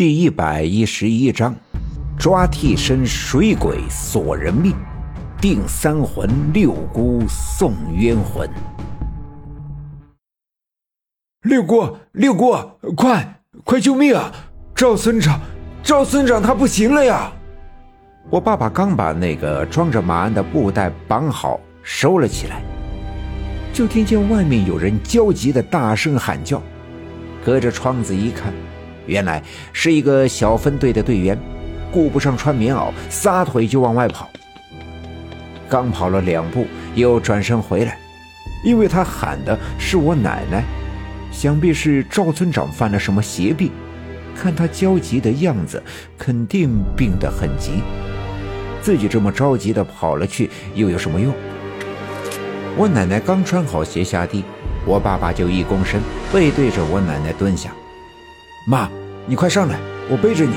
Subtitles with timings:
[0.00, 1.54] 第一百一十一章，
[2.18, 4.74] 抓替身水鬼索人命，
[5.42, 8.48] 定三魂六姑送冤魂。
[11.42, 12.56] 六姑，六姑，
[12.96, 14.32] 快快救命啊！
[14.74, 15.38] 赵村长，
[15.82, 17.30] 赵村长他不行了呀！
[18.30, 22.62] 我爸爸刚把那个装着马鞍的布袋绑好，收了起来，
[23.74, 26.62] 就听见外面有人焦急的大声喊叫。
[27.44, 28.50] 隔着窗子一看，
[29.06, 29.42] 原来
[29.72, 31.38] 是一个小分队的队员，
[31.90, 34.28] 顾不上穿棉袄，撒腿就往外跑。
[35.68, 37.98] 刚跑了两步，又转身回来，
[38.64, 40.64] 因为他喊的是我奶奶，
[41.30, 43.70] 想必是赵村长犯了什么邪病。
[44.36, 45.82] 看他焦急的样子，
[46.16, 47.82] 肯定病得很急。
[48.80, 51.34] 自己这么着急的跑了去，又有什么用？
[52.76, 54.42] 我奶奶刚穿好鞋下地，
[54.86, 56.00] 我爸爸就一躬身，
[56.32, 57.70] 背对着我奶奶蹲下。
[58.66, 58.90] 妈，
[59.26, 59.78] 你快上来，
[60.10, 60.54] 我背着你，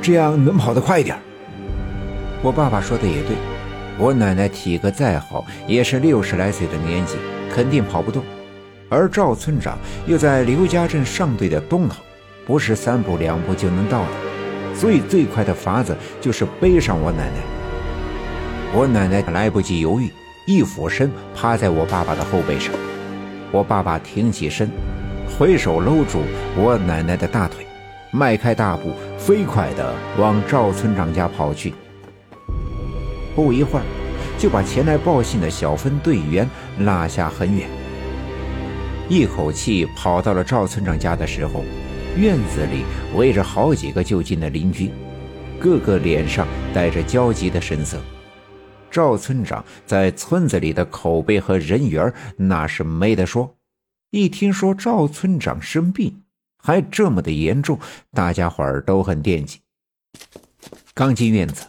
[0.00, 1.18] 这样能跑得快一点。
[2.42, 3.36] 我爸爸说的也对，
[3.98, 7.16] 我奶奶体格再好，也是六十来岁的年纪，
[7.52, 8.22] 肯定跑不动。
[8.88, 11.96] 而赵村长又在刘家镇上队的东头，
[12.46, 17.42] 不是三步两步就能到的，所以最快的法子就是背上我奶奶。
[18.72, 20.08] 我奶奶来不及犹豫，
[20.46, 22.72] 一俯身趴在我爸爸的后背上。
[23.50, 24.70] 我爸爸挺起身，
[25.38, 26.20] 挥手搂住
[26.56, 27.66] 我奶奶的大腿，
[28.12, 31.72] 迈开大步，飞快地往赵村长家跑去。
[33.34, 33.84] 不一会儿，
[34.38, 36.48] 就把前来报信的小分队员
[36.80, 37.68] 拉下很远。
[39.08, 41.64] 一口气跑到了赵村长家的时候，
[42.16, 42.84] 院子里
[43.16, 44.90] 围着好几个就近的邻居，
[45.58, 47.98] 个个脸上带着焦急的神色。
[48.90, 53.48] 赵村长在村子里的口碑和人缘那是没得说。
[54.10, 56.22] 一听说赵村长生病，
[56.56, 57.78] 还这么的严重，
[58.12, 59.60] 大家伙儿都很惦记。
[60.92, 61.66] 刚进院子，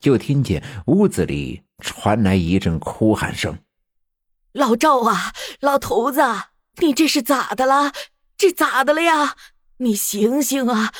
[0.00, 3.58] 就听见屋子里传来一阵哭喊声
[4.52, 6.22] ：“老赵啊，老头子，
[6.78, 7.92] 你这是咋的了？
[8.38, 9.36] 这咋的了呀？
[9.78, 10.92] 你醒醒啊！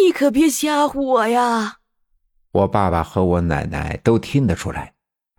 [0.00, 1.76] 你可别吓唬我呀！”
[2.50, 4.94] 我爸爸和我奶奶都听得出来。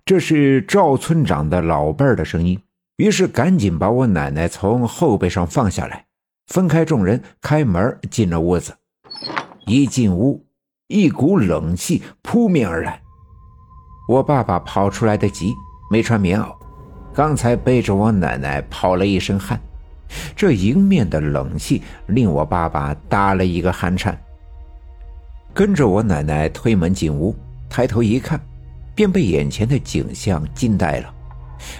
[0.05, 2.61] 这是赵村长的老伴儿的声音，
[2.97, 6.05] 于是赶紧把我奶奶从后背上放下来，
[6.47, 8.73] 分开众人，开门进了屋子。
[9.65, 10.45] 一进屋，
[10.87, 13.01] 一股冷气扑面而来。
[14.07, 15.53] 我爸爸跑出来的急，
[15.89, 16.55] 没穿棉袄，
[17.13, 19.59] 刚才背着我奶奶跑了一身汗，
[20.35, 24.17] 这迎面的冷气令我爸爸打了一个寒颤。
[25.53, 27.35] 跟着我奶奶推门进屋，
[27.69, 28.39] 抬头一看。
[28.95, 31.13] 便被眼前的景象惊呆了。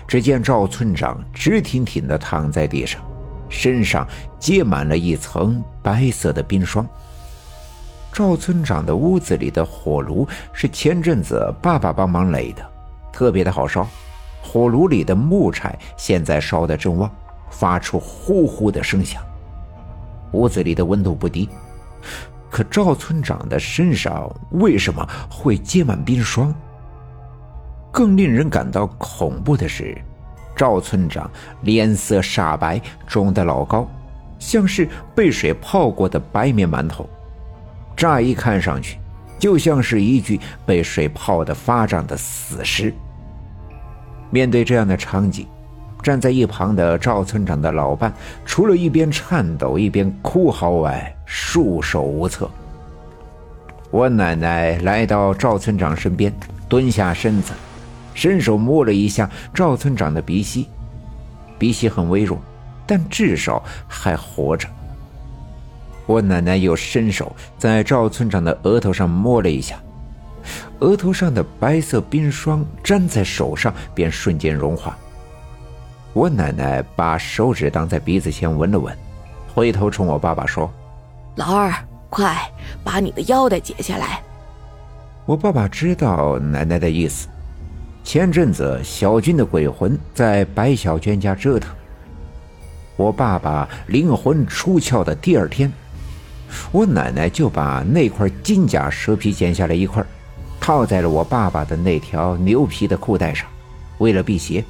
[0.08, 3.02] 只见赵村长直挺挺地躺在地上，
[3.50, 4.08] 身上
[4.40, 6.88] 结满了一层白色的冰霜。
[8.12, 12.66] 赵村长的屋子里的火炉是前阵子爸爸帮忙垒的，
[13.12, 13.86] 特别的好烧。
[14.42, 17.12] 火炉里的木柴现在烧得正旺，
[17.50, 19.22] 发出呼呼的声响。
[20.32, 21.50] 屋子里的温度不低，
[22.50, 26.56] 可赵村长的身上为什么会结满冰霜？
[27.96, 29.98] 更令人感到恐怖的是，
[30.54, 33.90] 赵村长脸色煞白，肿得老高，
[34.38, 34.86] 像是
[35.16, 37.10] 被水泡过的白面馒头。
[37.96, 38.98] 乍一看上去，
[39.40, 42.94] 就像是一具被水泡得发胀的死尸。
[44.30, 45.48] 面对这样的场景，
[46.04, 48.14] 站在一旁的赵村长的老伴，
[48.46, 52.52] 除了一边颤抖一边哭嚎外，束手无策。
[53.90, 56.34] 我奶奶来到赵村长身边，
[56.68, 57.54] 蹲下身子。
[58.16, 60.68] 伸手摸了一下赵村长的鼻息，
[61.60, 62.40] 鼻息很微弱，
[62.88, 64.68] 但至少还活着。
[66.08, 69.78] 我奶奶又伸手在赵村长的额头上摸了一下，
[70.80, 74.98] 额头上的白色冰霜粘在手上便瞬间融化。
[76.14, 78.96] 我奶奶把手指挡在鼻子前闻了闻，
[79.54, 80.72] 回头冲我爸爸说
[81.36, 81.74] ：“老二，
[82.10, 82.38] 快
[82.84, 84.22] 把你的腰带解下来。”
[85.26, 87.28] 我爸爸知道奶奶的意思。
[88.06, 91.76] 前阵子小军的鬼魂在白小娟家折腾，
[92.96, 95.74] 我爸爸灵魂出窍的第二天，
[96.72, 100.06] 我奶奶就把那块金甲蛇皮剪下来一块，
[100.62, 103.48] 套在了我爸爸的那条牛皮的裤带上，
[103.98, 104.64] 为了辟邪。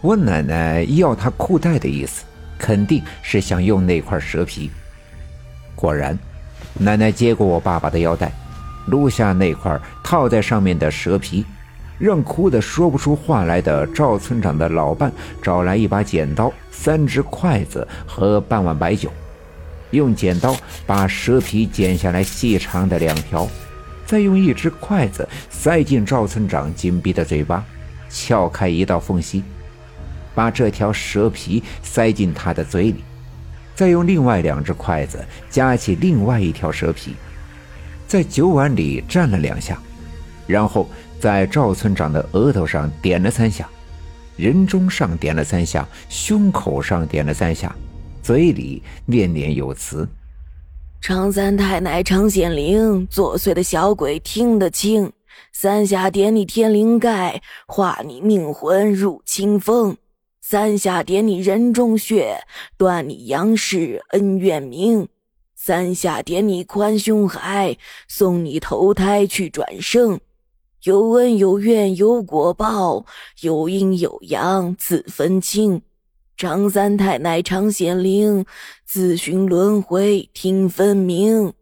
[0.00, 2.24] 我奶奶要他裤带的意思，
[2.58, 4.70] 肯定是想用那块蛇皮。
[5.74, 6.18] 果然，
[6.72, 8.32] 奶奶接过我爸爸的腰带，
[8.86, 11.44] 撸下那块套在上面的蛇皮。
[11.98, 19.10] 让哭得说不出话来的赵村长的老伴找来一把剪刀、三只筷子和半碗白酒，
[19.90, 20.56] 用剪刀
[20.86, 23.48] 把蛇皮剪下来细长的两条，
[24.04, 27.64] 再用一只筷子塞进赵村长紧闭的嘴巴，
[28.10, 29.42] 撬开一道缝隙，
[30.34, 33.04] 把这条蛇皮塞进他的嘴里，
[33.74, 37.14] 再用另外两只筷子夹起另外一条蛇皮，
[38.06, 39.78] 在酒碗里蘸了两下，
[40.46, 40.88] 然后
[41.24, 43.66] 在赵村长的额头上点了三下。
[44.36, 47.74] 人中上点了三下，胸口上点了三下，
[48.22, 50.06] 嘴里念念有词
[51.00, 55.10] ：“常三太奶常显灵，作祟的小鬼听得清。
[55.50, 59.94] 三下点你天灵盖，化你命魂入清风；
[60.42, 62.36] 三下点你人中穴，
[62.76, 65.06] 断你阳世恩怨明；
[65.54, 67.78] 三下点你宽胸海，
[68.08, 70.20] 送你投胎去转生。”
[70.84, 73.06] 有恩有怨有果报，
[73.40, 75.80] 有阴有阳自分清。
[76.36, 78.44] 张三太奶常显灵，
[78.84, 81.54] 自寻轮回听分明。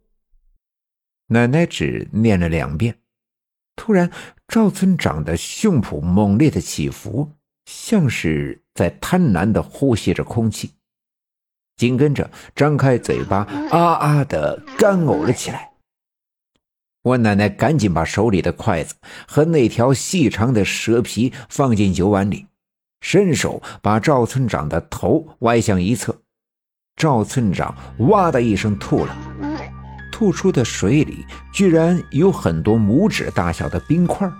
[1.29, 2.99] 奶奶只念了两遍，
[3.77, 4.11] 突然
[4.49, 7.31] 赵村长的胸脯猛烈的起伏，
[7.67, 10.73] 像是在贪婪的呼吸着空气，
[11.77, 15.72] 紧跟着张开嘴巴啊啊的干呕了起来。
[17.03, 18.95] 我奶奶赶紧把手里的筷子
[19.27, 22.47] 和那条细长的蛇皮放进酒碗里，
[23.01, 26.17] 伸手把赵村长的头歪向一侧。
[26.97, 29.17] 赵村长哇的一声吐了，
[30.13, 34.31] 吐出的水里居然有很多拇指大小的冰块。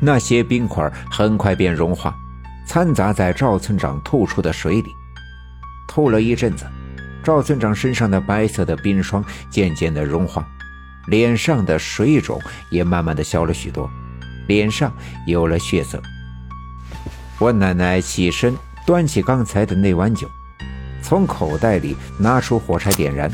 [0.00, 2.14] 那些冰块很快便融化，
[2.66, 4.90] 掺杂在赵村长吐出的水里。
[5.88, 6.66] 吐了一阵子，
[7.22, 10.46] 赵村长身上的白色的冰霜渐渐的融化。
[11.06, 12.40] 脸上的水肿
[12.70, 13.90] 也慢慢的消了许多，
[14.46, 14.92] 脸上
[15.26, 16.00] 有了血色。
[17.38, 18.56] 我奶奶起身，
[18.86, 20.28] 端起刚才的那碗酒，
[21.02, 23.30] 从口袋里拿出火柴点燃。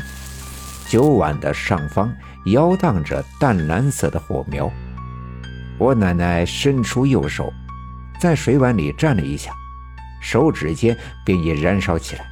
[0.87, 2.11] 酒碗的上方
[2.45, 4.71] 摇荡着淡蓝色的火苗。
[5.77, 7.53] 我奶奶伸出右手，
[8.19, 9.51] 在水碗里蘸了一下，
[10.19, 12.25] 手指间便也燃烧起来。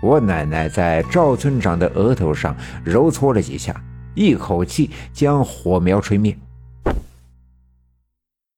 [0.00, 3.74] 我奶奶在赵村长的额头上揉搓了几下。
[4.18, 6.36] 一口气将火苗吹灭。